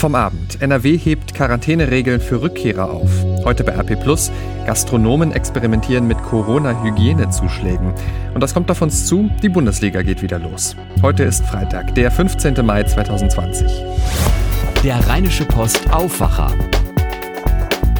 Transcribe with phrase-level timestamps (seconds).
[0.00, 0.62] Vom Abend.
[0.62, 3.10] NRW hebt Quarantäneregeln für Rückkehrer auf.
[3.44, 4.32] Heute bei RP Plus.
[4.64, 7.92] Gastronomen experimentieren mit Corona-Hygienezuschlägen.
[8.32, 10.74] Und das kommt auf uns zu, die Bundesliga geht wieder los.
[11.02, 12.64] Heute ist Freitag, der 15.
[12.64, 13.70] Mai 2020.
[14.82, 16.50] Der Rheinische Post Aufwacher.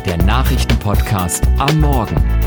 [0.07, 2.40] Der Nachrichtenpodcast am Morgen.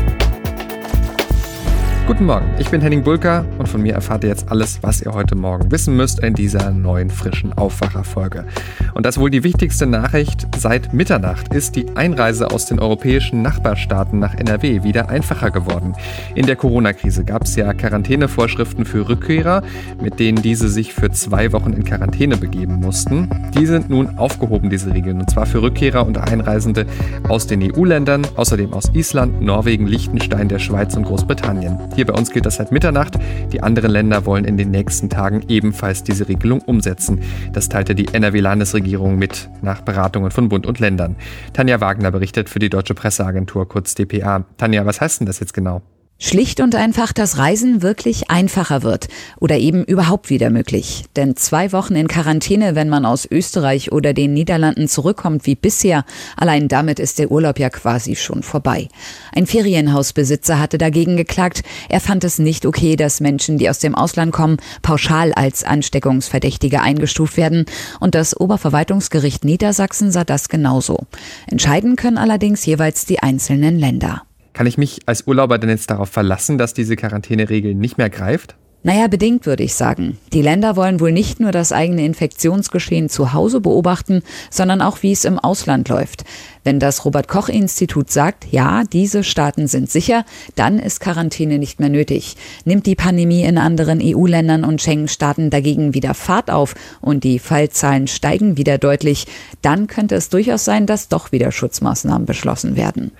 [2.06, 5.14] Guten Morgen, ich bin Henning Bulka und von mir erfahrt ihr jetzt alles, was ihr
[5.14, 8.44] heute Morgen wissen müsst in dieser neuen frischen Aufwacherfolge.
[8.92, 14.18] Und das wohl die wichtigste Nachricht seit Mitternacht ist die Einreise aus den europäischen Nachbarstaaten
[14.18, 15.94] nach NRW wieder einfacher geworden.
[16.34, 19.62] In der Corona-Krise gab es ja Quarantänevorschriften für Rückkehrer,
[20.02, 23.30] mit denen diese sich für zwei Wochen in Quarantäne begeben mussten.
[23.58, 26.84] Die sind nun aufgehoben, diese Regeln, und zwar für Rückkehrer und Einreisende
[27.30, 31.78] aus den EU-Ländern, außerdem aus Island, Norwegen, Liechtenstein, der Schweiz und Großbritannien.
[31.94, 33.14] Hier bei uns gilt das seit Mitternacht.
[33.52, 37.20] Die anderen Länder wollen in den nächsten Tagen ebenfalls diese Regelung umsetzen.
[37.52, 41.14] Das teilte die NRW-Landesregierung mit nach Beratungen von Bund und Ländern.
[41.52, 44.44] Tanja Wagner berichtet für die Deutsche Presseagentur kurz DPA.
[44.56, 45.82] Tanja, was heißt denn das jetzt genau?
[46.26, 49.08] Schlicht und einfach, dass Reisen wirklich einfacher wird
[49.40, 51.04] oder eben überhaupt wieder möglich.
[51.16, 56.06] Denn zwei Wochen in Quarantäne, wenn man aus Österreich oder den Niederlanden zurückkommt wie bisher,
[56.38, 58.88] allein damit ist der Urlaub ja quasi schon vorbei.
[59.32, 61.62] Ein Ferienhausbesitzer hatte dagegen geklagt.
[61.90, 66.80] Er fand es nicht okay, dass Menschen, die aus dem Ausland kommen, pauschal als Ansteckungsverdächtige
[66.80, 67.66] eingestuft werden.
[68.00, 71.00] Und das Oberverwaltungsgericht Niedersachsen sah das genauso.
[71.48, 74.22] Entscheiden können allerdings jeweils die einzelnen Länder.
[74.54, 78.54] Kann ich mich als Urlauber denn jetzt darauf verlassen, dass diese Quarantäneregel nicht mehr greift?
[78.86, 80.18] Naja, bedingt würde ich sagen.
[80.34, 85.10] Die Länder wollen wohl nicht nur das eigene Infektionsgeschehen zu Hause beobachten, sondern auch, wie
[85.10, 86.24] es im Ausland läuft.
[86.64, 91.80] Wenn das Robert Koch Institut sagt, ja, diese Staaten sind sicher, dann ist Quarantäne nicht
[91.80, 92.36] mehr nötig.
[92.66, 98.06] Nimmt die Pandemie in anderen EU-Ländern und Schengen-Staaten dagegen wieder Fahrt auf und die Fallzahlen
[98.06, 99.26] steigen wieder deutlich,
[99.62, 103.12] dann könnte es durchaus sein, dass doch wieder Schutzmaßnahmen beschlossen werden.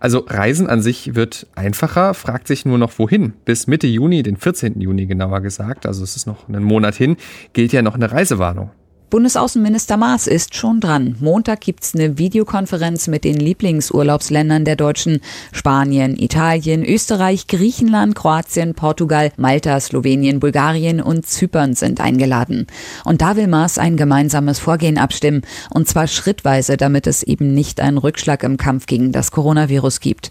[0.00, 3.34] Also Reisen an sich wird einfacher, fragt sich nur noch wohin.
[3.44, 4.80] Bis Mitte Juni, den 14.
[4.80, 7.16] Juni genauer gesagt, also es ist noch einen Monat hin,
[7.52, 8.70] gilt ja noch eine Reisewarnung.
[9.10, 11.16] Bundesaußenminister Maas ist schon dran.
[11.18, 15.20] Montag gibt's eine Videokonferenz mit den Lieblingsurlaubsländern der Deutschen.
[15.50, 22.68] Spanien, Italien, Österreich, Griechenland, Kroatien, Portugal, Malta, Slowenien, Bulgarien und Zypern sind eingeladen.
[23.04, 25.42] Und da will Maas ein gemeinsames Vorgehen abstimmen.
[25.70, 30.30] Und zwar schrittweise, damit es eben nicht einen Rückschlag im Kampf gegen das Coronavirus gibt.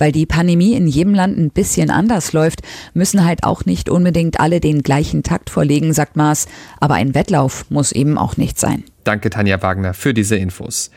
[0.00, 2.62] Weil die Pandemie in jedem Land ein bisschen anders läuft,
[2.94, 6.48] müssen halt auch nicht unbedingt alle den gleichen Takt vorlegen, sagt Maas.
[6.80, 8.82] Aber ein Wettlauf muss eben auch nicht sein.
[9.04, 10.90] Danke, Tanja Wagner, für diese Infos.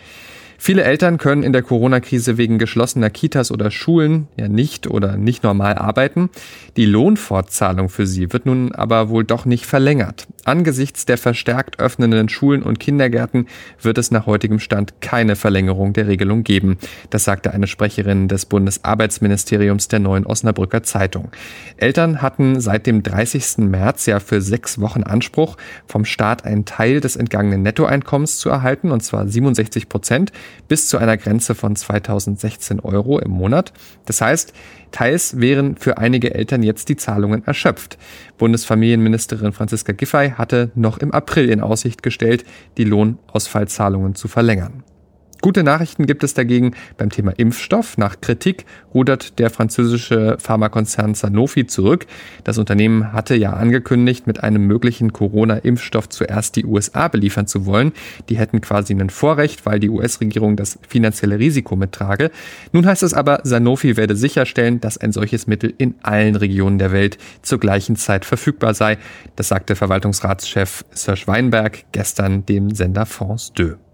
[0.58, 5.44] Viele Eltern können in der Corona-Krise wegen geschlossener Kitas oder Schulen ja nicht oder nicht
[5.44, 6.30] normal arbeiten.
[6.78, 10.28] Die Lohnfortzahlung für sie wird nun aber wohl doch nicht verlängert.
[10.46, 13.48] Angesichts der verstärkt öffnenden Schulen und Kindergärten
[13.82, 16.78] wird es nach heutigem Stand keine Verlängerung der Regelung geben.
[17.10, 21.32] Das sagte eine Sprecherin des Bundesarbeitsministeriums der neuen Osnabrücker Zeitung.
[21.78, 23.60] Eltern hatten seit dem 30.
[23.60, 28.92] März ja für sechs Wochen Anspruch, vom Staat einen Teil des entgangenen Nettoeinkommens zu erhalten,
[28.92, 30.32] und zwar 67 Prozent
[30.68, 33.74] bis zu einer Grenze von 2016 Euro im Monat.
[34.06, 34.54] Das heißt,
[34.92, 37.98] teils wären für einige Eltern jetzt die Zahlungen erschöpft.
[38.38, 42.46] Bundesfamilienministerin Franziska Giffey hatte noch im April in Aussicht gestellt,
[42.78, 44.84] die Lohnausfallzahlungen zu verlängern.
[45.44, 47.98] Gute Nachrichten gibt es dagegen beim Thema Impfstoff.
[47.98, 52.06] Nach Kritik rudert der französische Pharmakonzern Sanofi zurück.
[52.46, 57.92] Das Unternehmen hatte ja angekündigt, mit einem möglichen Corona-Impfstoff zuerst die USA beliefern zu wollen.
[58.30, 62.32] Die hätten quasi ein Vorrecht, weil die US-Regierung das finanzielle Risiko mittrage.
[62.72, 66.94] Nun heißt es aber, Sanofi werde sicherstellen, dass ein solches Mittel in allen Regionen der
[66.94, 68.98] Welt zur gleichen Zeit verfügbar sei.
[69.36, 73.93] Das sagte Verwaltungsratschef Serge Weinberg gestern dem Sender France 2.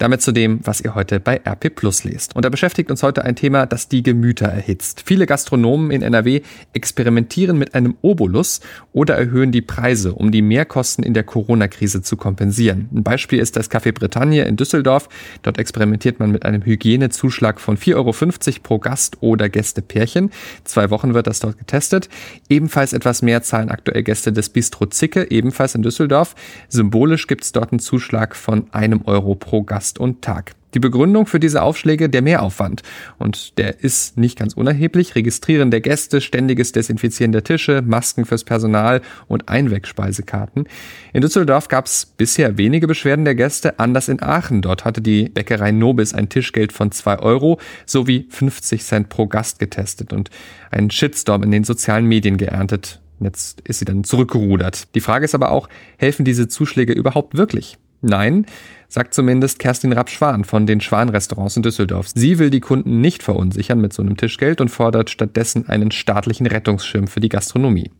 [0.00, 2.34] Damit zu dem, was ihr heute bei RP Plus lest.
[2.34, 5.02] Und da beschäftigt uns heute ein Thema, das die Gemüter erhitzt.
[5.04, 6.40] Viele Gastronomen in NRW
[6.72, 8.62] experimentieren mit einem Obolus
[8.94, 12.88] oder erhöhen die Preise, um die Mehrkosten in der Corona-Krise zu kompensieren.
[12.94, 15.10] Ein Beispiel ist das Café Bretagne in Düsseldorf.
[15.42, 20.30] Dort experimentiert man mit einem Hygienezuschlag von 4,50 Euro pro Gast oder Gästepärchen.
[20.64, 22.08] Zwei Wochen wird das dort getestet.
[22.48, 26.34] Ebenfalls etwas mehr zahlen aktuell Gäste des Bistro Zicke, ebenfalls in Düsseldorf.
[26.70, 30.52] Symbolisch gibt es dort einen Zuschlag von einem Euro pro Gast Gast und Tag.
[30.74, 32.82] Die Begründung für diese Aufschläge der Mehraufwand.
[33.18, 35.16] Und der ist nicht ganz unerheblich.
[35.16, 40.68] Registrieren der Gäste, ständiges Desinfizieren der Tische, Masken fürs Personal und Einwegspeisekarten.
[41.12, 44.62] In Düsseldorf gab es bisher wenige Beschwerden der Gäste, anders in Aachen.
[44.62, 49.58] Dort hatte die Bäckerei Nobis ein Tischgeld von zwei Euro sowie 50 Cent pro Gast
[49.58, 50.30] getestet und
[50.70, 53.00] einen Shitstorm in den sozialen Medien geerntet.
[53.18, 54.94] Jetzt ist sie dann zurückgerudert.
[54.94, 57.76] Die Frage ist aber auch, helfen diese Zuschläge überhaupt wirklich?
[58.02, 58.46] Nein,
[58.90, 62.08] sagt zumindest Kerstin Rapp-Schwan von den Schwan-Restaurants in Düsseldorf.
[62.14, 66.46] Sie will die Kunden nicht verunsichern mit so einem Tischgeld und fordert stattdessen einen staatlichen
[66.46, 67.90] Rettungsschirm für die Gastronomie.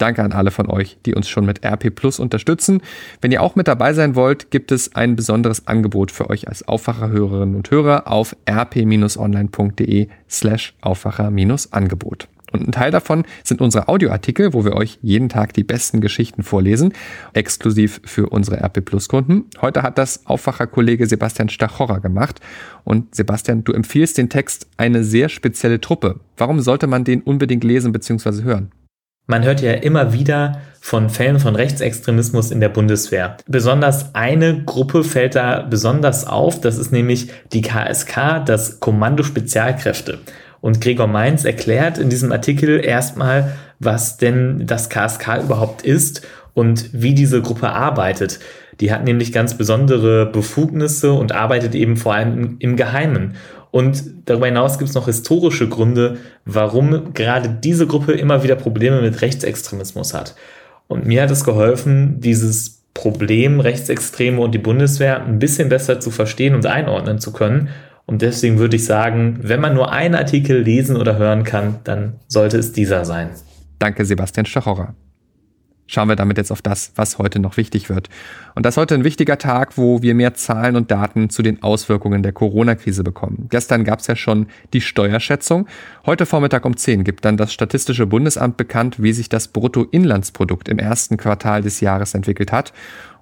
[0.00, 2.80] Danke an alle von euch, die uns schon mit RP Plus unterstützen.
[3.20, 6.66] Wenn ihr auch mit dabei sein wollt, gibt es ein besonderes Angebot für euch als
[6.66, 12.28] Aufwacherhörerinnen und Hörer auf rp-online.de slash Aufwacher-Angebot.
[12.52, 16.42] Und ein Teil davon sind unsere Audioartikel, wo wir euch jeden Tag die besten Geschichten
[16.42, 16.92] vorlesen,
[17.32, 19.46] exklusiv für unsere RP Plus Kunden.
[19.60, 22.40] Heute hat das Aufwacherkollege Sebastian Stachorra gemacht.
[22.84, 26.20] Und Sebastian, du empfiehlst den Text eine sehr spezielle Truppe.
[26.36, 28.42] Warum sollte man den unbedingt lesen bzw.
[28.42, 28.72] hören?
[29.30, 33.36] Man hört ja immer wieder von Fällen von Rechtsextremismus in der Bundeswehr.
[33.46, 40.18] Besonders eine Gruppe fällt da besonders auf, das ist nämlich die KSK, das Kommando Spezialkräfte.
[40.60, 46.22] Und Gregor Mainz erklärt in diesem Artikel erstmal, was denn das KSK überhaupt ist
[46.54, 48.40] und wie diese Gruppe arbeitet.
[48.80, 53.34] Die hat nämlich ganz besondere Befugnisse und arbeitet eben vor allem im Geheimen.
[53.70, 59.00] Und darüber hinaus gibt es noch historische Gründe, warum gerade diese Gruppe immer wieder Probleme
[59.00, 60.34] mit Rechtsextremismus hat.
[60.88, 66.10] Und mir hat es geholfen, dieses Problem Rechtsextreme und die Bundeswehr ein bisschen besser zu
[66.10, 67.68] verstehen und einordnen zu können.
[68.10, 72.14] Und deswegen würde ich sagen, wenn man nur einen Artikel lesen oder hören kann, dann
[72.26, 73.30] sollte es dieser sein.
[73.78, 74.94] Danke, Sebastian Stachorra
[75.90, 78.08] schauen wir damit jetzt auf das, was heute noch wichtig wird.
[78.54, 81.62] Und das ist heute ein wichtiger Tag, wo wir mehr Zahlen und Daten zu den
[81.62, 83.46] Auswirkungen der Corona-Krise bekommen.
[83.50, 85.66] Gestern gab es ja schon die Steuerschätzung.
[86.06, 90.78] Heute Vormittag um 10 gibt dann das Statistische Bundesamt bekannt, wie sich das Bruttoinlandsprodukt im
[90.78, 92.72] ersten Quartal des Jahres entwickelt hat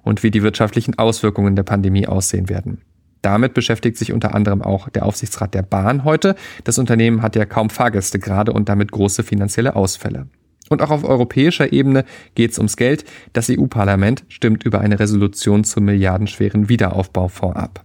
[0.03, 2.81] und wie die wirtschaftlichen Auswirkungen der Pandemie aussehen werden.
[3.21, 6.35] Damit beschäftigt sich unter anderem auch der Aufsichtsrat der Bahn heute.
[6.63, 10.27] Das Unternehmen hat ja kaum Fahrgäste gerade und damit große finanzielle Ausfälle.
[10.69, 12.05] Und auch auf europäischer Ebene
[12.35, 13.03] geht es ums Geld.
[13.33, 17.83] Das EU-Parlament stimmt über eine Resolution zum milliardenschweren Wiederaufbaufonds ab.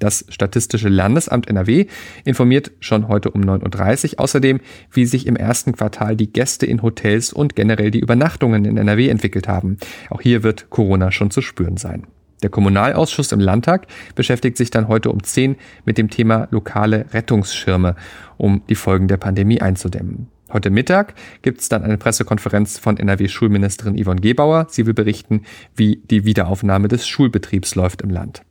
[0.00, 1.86] Das Statistische Landesamt NRW
[2.24, 4.60] informiert schon heute um 9.30 Uhr außerdem,
[4.90, 9.08] wie sich im ersten Quartal die Gäste in Hotels und generell die Übernachtungen in NRW
[9.08, 9.78] entwickelt haben.
[10.10, 12.06] Auch hier wird Corona schon zu spüren sein.
[12.44, 15.56] Der Kommunalausschuss im Landtag beschäftigt sich dann heute um 10
[15.86, 17.96] mit dem Thema lokale Rettungsschirme,
[18.36, 20.28] um die Folgen der Pandemie einzudämmen.
[20.52, 24.66] Heute Mittag gibt es dann eine Pressekonferenz von NRW-Schulministerin Yvonne Gebauer.
[24.68, 25.40] Sie will berichten,
[25.74, 28.42] wie die Wiederaufnahme des Schulbetriebs läuft im Land.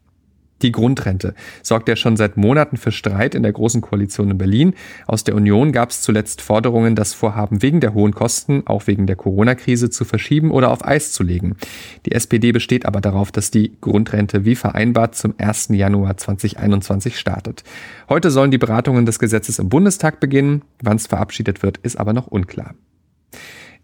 [0.63, 4.73] Die Grundrente sorgt ja schon seit Monaten für Streit in der Großen Koalition in Berlin.
[5.05, 9.05] Aus der Union gab es zuletzt Forderungen, das Vorhaben wegen der hohen Kosten, auch wegen
[9.05, 11.57] der Corona-Krise, zu verschieben oder auf Eis zu legen.
[12.05, 15.67] Die SPD besteht aber darauf, dass die Grundrente wie vereinbart zum 1.
[15.71, 17.63] Januar 2021 startet.
[18.07, 20.61] Heute sollen die Beratungen des Gesetzes im Bundestag beginnen.
[20.81, 22.73] Wann es verabschiedet wird, ist aber noch unklar.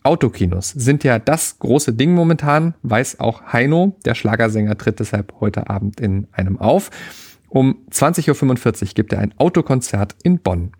[0.04, 3.98] Autokinos sind ja das große Ding momentan, weiß auch Heino.
[4.06, 6.90] Der Schlagersänger tritt deshalb heute Abend in einem auf.
[7.50, 10.72] Um 20.45 Uhr gibt er ein Autokonzert in Bonn.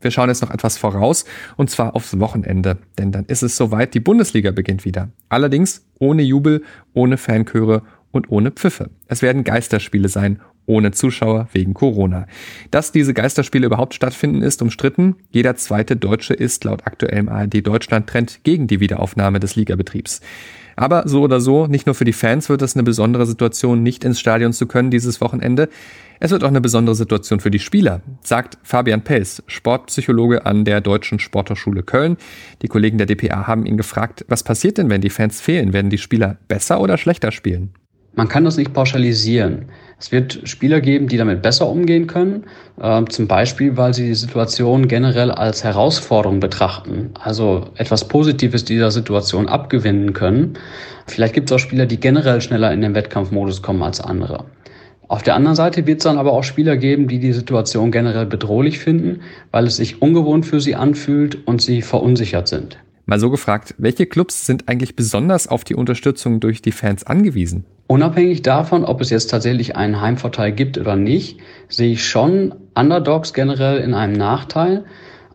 [0.00, 1.26] Wir schauen jetzt noch etwas voraus,
[1.56, 5.10] und zwar aufs Wochenende, denn dann ist es soweit, die Bundesliga beginnt wieder.
[5.28, 6.64] Allerdings ohne Jubel,
[6.94, 8.90] ohne Fanchöre und ohne Pfiffe.
[9.08, 12.26] Es werden Geisterspiele sein ohne Zuschauer wegen Corona.
[12.70, 15.16] Dass diese Geisterspiele überhaupt stattfinden, ist umstritten.
[15.30, 20.20] Jeder zweite Deutsche ist laut aktuellem ARD Deutschland Trend gegen die Wiederaufnahme des Ligabetriebs.
[20.76, 24.02] Aber so oder so, nicht nur für die Fans wird es eine besondere Situation, nicht
[24.02, 25.68] ins Stadion zu können dieses Wochenende.
[26.20, 30.80] Es wird auch eine besondere Situation für die Spieler, sagt Fabian Pels, Sportpsychologe an der
[30.80, 32.16] Deutschen Sporthochschule Köln.
[32.62, 35.72] Die Kollegen der DPA haben ihn gefragt, was passiert denn, wenn die Fans fehlen?
[35.72, 37.74] Werden die Spieler besser oder schlechter spielen?
[38.14, 39.66] Man kann das nicht pauschalisieren.
[40.00, 42.44] Es wird Spieler geben, die damit besser umgehen können,
[42.80, 48.90] äh, zum Beispiel, weil sie die Situation generell als Herausforderung betrachten, also etwas Positives dieser
[48.90, 50.54] Situation abgewinnen können.
[51.06, 54.46] Vielleicht gibt es auch Spieler, die generell schneller in den Wettkampfmodus kommen als andere.
[55.06, 58.26] Auf der anderen Seite wird es dann aber auch Spieler geben, die die Situation generell
[58.26, 62.78] bedrohlich finden, weil es sich ungewohnt für sie anfühlt und sie verunsichert sind.
[63.10, 67.64] Mal so gefragt, welche Clubs sind eigentlich besonders auf die Unterstützung durch die Fans angewiesen?
[67.88, 73.32] Unabhängig davon, ob es jetzt tatsächlich einen Heimvorteil gibt oder nicht, sehe ich schon Underdogs
[73.32, 74.84] generell in einem Nachteil.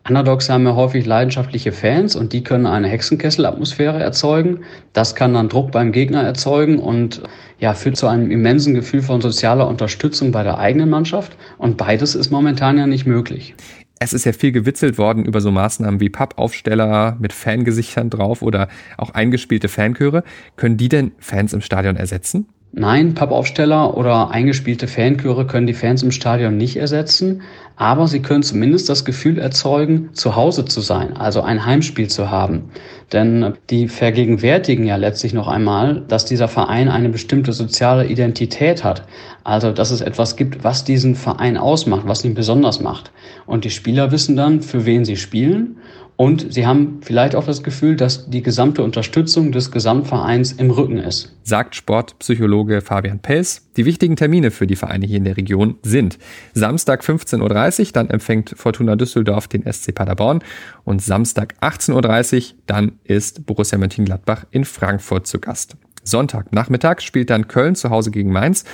[0.08, 4.60] Underdogs haben ja häufig leidenschaftliche Fans und die können eine Hexenkessel-Atmosphäre erzeugen.
[4.94, 7.20] Das kann dann Druck beim Gegner erzeugen und
[7.58, 11.36] ja, führt zu einem immensen Gefühl von sozialer Unterstützung bei der eigenen Mannschaft.
[11.58, 13.54] Und beides ist momentan ja nicht möglich.
[13.98, 18.68] Es ist ja viel gewitzelt worden über so Maßnahmen wie Pappaufsteller mit Fangesichtern drauf oder
[18.98, 20.22] auch eingespielte Fanchöre.
[20.56, 22.46] Können die denn Fans im Stadion ersetzen?
[22.78, 27.40] Nein, Pappaufsteller oder eingespielte Fanchöre können die Fans im Stadion nicht ersetzen,
[27.76, 32.30] aber sie können zumindest das Gefühl erzeugen, zu Hause zu sein, also ein Heimspiel zu
[32.30, 32.64] haben.
[33.14, 39.04] Denn die vergegenwärtigen ja letztlich noch einmal, dass dieser Verein eine bestimmte soziale Identität hat.
[39.42, 43.10] Also, dass es etwas gibt, was diesen Verein ausmacht, was ihn besonders macht.
[43.46, 45.78] Und die Spieler wissen dann, für wen sie spielen
[46.16, 50.96] und sie haben vielleicht auch das Gefühl, dass die gesamte Unterstützung des Gesamtvereins im Rücken
[50.96, 51.36] ist.
[51.42, 53.68] Sagt Sportpsychologe Fabian Pels.
[53.76, 56.18] Die wichtigen Termine für die Vereine hier in der Region sind
[56.54, 60.40] Samstag 15.30 Uhr, dann empfängt Fortuna Düsseldorf den SC Paderborn
[60.84, 65.76] und Samstag 18.30 Uhr, dann ist Borussia Mönchengladbach in Frankfurt zu Gast.
[66.02, 68.64] Sonntagnachmittag spielt dann Köln zu Hause gegen Mainz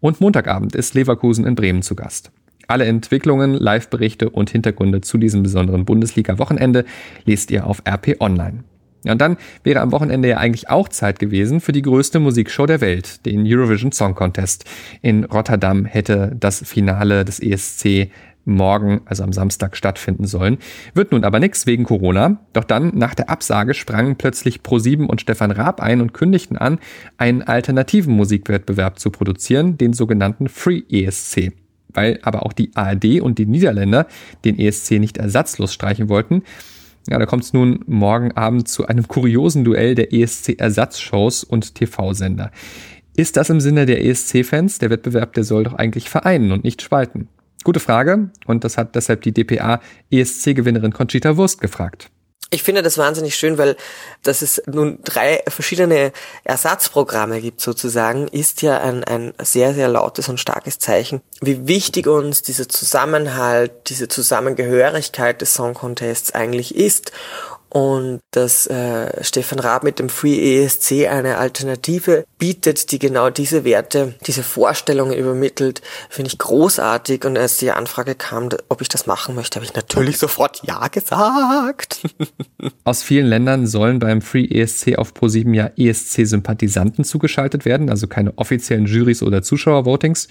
[0.00, 2.30] und Montagabend ist Leverkusen in Bremen zu Gast.
[2.66, 6.84] Alle Entwicklungen, Live-Berichte und Hintergründe zu diesem besonderen Bundesliga-Wochenende
[7.24, 8.64] lest ihr auf RP Online.
[9.04, 12.80] Und dann wäre am Wochenende ja eigentlich auch Zeit gewesen für die größte Musikshow der
[12.80, 14.64] Welt, den Eurovision Song Contest.
[15.00, 18.10] In Rotterdam hätte das Finale des ESC
[18.44, 20.58] morgen, also am Samstag, stattfinden sollen.
[20.94, 22.40] Wird nun aber nichts wegen Corona.
[22.52, 26.78] Doch dann, nach der Absage, sprangen plötzlich Pro7 und Stefan Raab ein und kündigten an,
[27.18, 31.52] einen alternativen Musikwettbewerb zu produzieren, den sogenannten Free ESC
[31.96, 34.06] weil aber auch die ARD und die Niederländer
[34.44, 36.42] den ESC nicht ersatzlos streichen wollten.
[37.08, 42.50] Ja, da kommt es nun morgen Abend zu einem kuriosen Duell der ESC-Ersatzshows und TV-Sender.
[43.16, 44.78] Ist das im Sinne der ESC-Fans?
[44.78, 47.28] Der Wettbewerb, der soll doch eigentlich vereinen und nicht spalten.
[47.64, 52.10] Gute Frage und das hat deshalb die DPA ESC-Gewinnerin Conchita Wurst gefragt.
[52.50, 53.76] Ich finde das wahnsinnig schön, weil
[54.22, 56.12] dass es nun drei verschiedene
[56.44, 62.06] Ersatzprogramme gibt sozusagen, ist ja ein, ein sehr, sehr lautes und starkes Zeichen, wie wichtig
[62.06, 67.10] uns dieser Zusammenhalt, diese Zusammengehörigkeit des Song Contests eigentlich ist
[67.68, 73.64] und dass äh, Stefan Raab mit dem Free ESC eine Alternative bietet, die genau diese
[73.64, 77.24] Werte, diese Vorstellungen übermittelt, finde ich großartig.
[77.24, 80.88] Und als die Anfrage kam, ob ich das machen möchte, habe ich natürlich sofort Ja
[80.88, 82.00] gesagt.
[82.84, 88.36] Aus vielen Ländern sollen beim Free ESC auf Pro7 ja ESC-Sympathisanten zugeschaltet werden, also keine
[88.38, 90.28] offiziellen Juries oder Zuschauervotings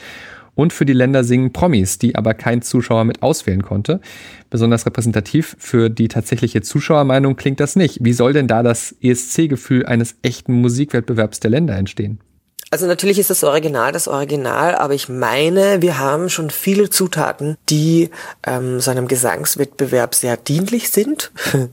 [0.56, 4.02] und für die Länder singen Promis, die aber kein Zuschauer mit auswählen konnte.
[4.50, 8.00] Besonders repräsentativ für die tatsächliche Zuschauermeinung klingt das nicht.
[8.02, 12.20] Wie soll denn da das ESC-Gefühl eines echten Musikwettbewerbs der Länder entstehen?
[12.72, 17.58] Also natürlich ist das Original das Original, aber ich meine, wir haben schon viele Zutaten,
[17.70, 18.10] die
[18.46, 21.32] ähm, so einem Gesangswettbewerb sehr dienlich sind.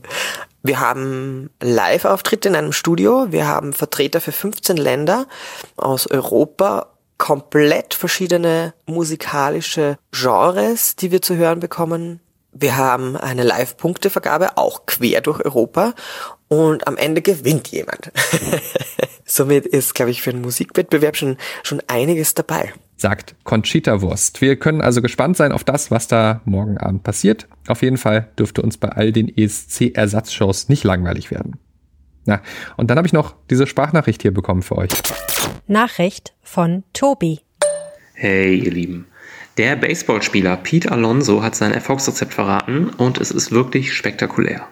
[0.65, 3.27] Wir haben Live-Auftritte in einem Studio.
[3.31, 5.27] Wir haben Vertreter für 15 Länder
[5.75, 6.92] aus Europa
[7.23, 12.19] komplett verschiedene musikalische Genres, die wir zu hören bekommen.
[12.51, 15.93] Wir haben eine Live-Punktevergabe, auch quer durch Europa.
[16.49, 18.11] Und am Ende gewinnt jemand.
[19.25, 22.73] Somit ist, glaube ich, für einen Musikwettbewerb schon, schon einiges dabei.
[22.97, 24.41] Sagt Conchita Wurst.
[24.41, 27.47] Wir können also gespannt sein auf das, was da morgen Abend passiert.
[27.69, 31.57] Auf jeden Fall dürfte uns bei all den ESC-Ersatzshows nicht langweilig werden.
[32.25, 32.41] Na,
[32.77, 34.91] und dann habe ich noch diese Sprachnachricht hier bekommen für euch.
[35.67, 37.41] Nachricht von Tobi.
[38.13, 39.07] Hey, ihr Lieben.
[39.57, 44.67] Der Baseballspieler Pete Alonso hat sein Erfolgsrezept verraten und es ist wirklich spektakulär.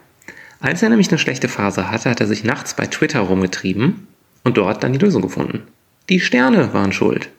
[0.60, 4.08] Als er nämlich eine schlechte Phase hatte, hat er sich nachts bei Twitter rumgetrieben
[4.44, 5.64] und dort dann die Lösung gefunden.
[6.10, 7.30] Die Sterne waren schuld.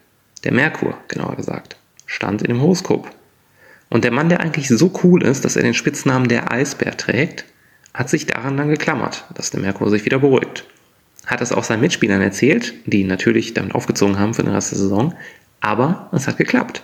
[0.43, 3.09] Der Merkur, genauer gesagt, stand in dem Horoskop.
[3.89, 7.45] Und der Mann, der eigentlich so cool ist, dass er den Spitznamen der Eisbär trägt,
[7.93, 10.65] hat sich daran dann geklammert, dass der Merkur sich wieder beruhigt.
[11.25, 14.79] Hat es auch seinen Mitspielern erzählt, die natürlich damit aufgezogen haben für den Rest der
[14.79, 15.13] Saison,
[15.61, 16.83] aber es hat geklappt.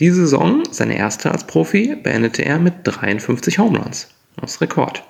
[0.00, 5.04] Diese Saison, seine erste als Profi, beendete er mit 53 Home ist Rekord.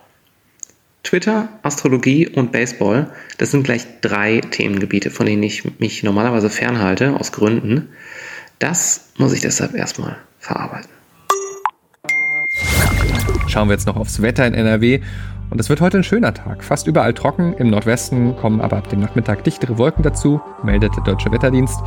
[1.02, 7.14] Twitter, Astrologie und Baseball, das sind gleich drei Themengebiete, von denen ich mich normalerweise fernhalte,
[7.14, 7.88] aus Gründen.
[8.58, 10.90] Das muss ich deshalb erstmal verarbeiten.
[13.50, 15.00] Schauen wir jetzt noch aufs Wetter in NRW.
[15.50, 16.62] Und es wird heute ein schöner Tag.
[16.62, 17.54] Fast überall trocken.
[17.54, 21.80] Im Nordwesten kommen aber ab dem Nachmittag dichtere Wolken dazu, meldet der Deutsche Wetterdienst.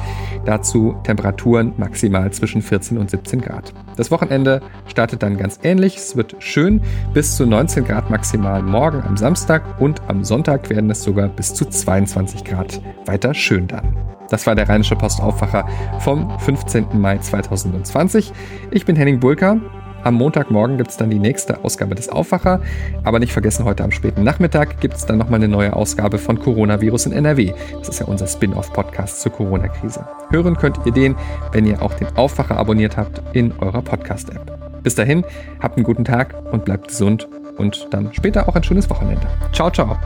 [0.45, 3.73] Dazu Temperaturen maximal zwischen 14 und 17 Grad.
[3.95, 5.95] Das Wochenende startet dann ganz ähnlich.
[5.95, 6.81] Es wird schön
[7.13, 11.53] bis zu 19 Grad maximal morgen am Samstag und am Sonntag werden es sogar bis
[11.53, 12.81] zu 22 Grad.
[13.05, 13.95] Weiter schön dann.
[14.29, 15.65] Das war der Rheinische Postaufwacher
[15.99, 16.99] vom 15.
[16.99, 18.33] Mai 2020.
[18.71, 19.61] Ich bin Henning Bulka.
[20.03, 22.59] Am Montagmorgen gibt es dann die nächste Ausgabe des Aufwacher.
[23.03, 26.39] Aber nicht vergessen, heute am späten Nachmittag gibt es dann nochmal eine neue Ausgabe von
[26.39, 27.53] Coronavirus in NRW.
[27.79, 30.05] Das ist ja unser Spin-off-Podcast zur Corona-Krise.
[30.29, 31.15] Hören könnt ihr den,
[31.51, 34.83] wenn ihr auch den Aufwacher abonniert habt in eurer Podcast-App.
[34.83, 35.23] Bis dahin,
[35.61, 39.27] habt einen guten Tag und bleibt gesund und dann später auch ein schönes Wochenende.
[39.53, 39.97] Ciao, ciao.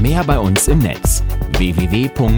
[0.00, 1.22] Mehr bei uns im Netz
[1.58, 2.34] www.rp-online.de